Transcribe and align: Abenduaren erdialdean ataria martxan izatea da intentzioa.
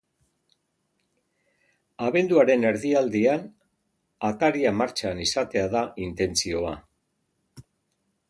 Abenduaren 2.05 2.65
erdialdean 2.69 3.45
ataria 4.31 4.73
martxan 4.79 5.23
izatea 5.27 5.65
da 5.77 5.83
intentzioa. 6.07 6.73